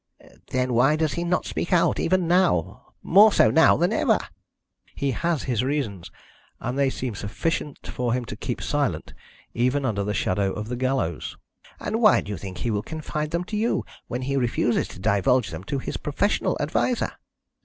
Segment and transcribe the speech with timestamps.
[0.47, 4.17] "Then why does he not speak out, even now more so now than ever?"
[4.95, 6.09] "He has his reasons,
[6.59, 9.13] and they seem sufficient to him to keep him silent
[9.53, 11.37] even under the shadow of the gallows."
[11.79, 14.97] "And why do you think he will confide them to you, when he refuses to
[14.99, 17.11] divulge them to his professional adviser?"